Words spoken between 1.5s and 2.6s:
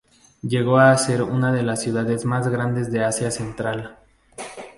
de las ciudades más